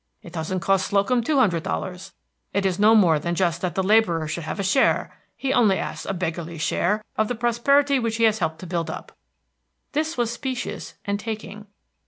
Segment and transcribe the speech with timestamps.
[0.23, 2.13] It doesn't cost Slocum two hundred dollars.
[2.53, 5.77] It is no more than just that the laborer should have a share he only
[5.77, 9.11] asks a beggarly share of the prosperity which he has helped to build up."
[9.91, 11.67] This was specious and taking.